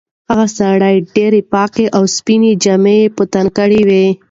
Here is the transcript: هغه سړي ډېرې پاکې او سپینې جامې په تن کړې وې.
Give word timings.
هغه 0.29 0.45
سړي 0.57 0.95
ډېرې 1.15 1.41
پاکې 1.53 1.85
او 1.95 2.03
سپینې 2.15 2.51
جامې 2.63 2.99
په 3.15 3.23
تن 3.33 3.45
کړې 3.57 3.81
وې. 3.87 4.05